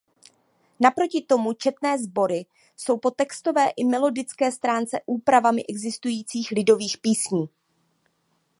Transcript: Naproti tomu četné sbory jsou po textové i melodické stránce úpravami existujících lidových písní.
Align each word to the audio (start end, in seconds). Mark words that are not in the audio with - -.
Naproti 0.79 1.21
tomu 1.21 1.53
četné 1.53 1.99
sbory 1.99 2.45
jsou 2.77 2.97
po 2.97 3.11
textové 3.11 3.69
i 3.77 3.83
melodické 3.85 4.51
stránce 4.51 4.99
úpravami 5.05 5.61
existujících 5.69 6.51
lidových 6.51 6.97
písní. 6.97 7.49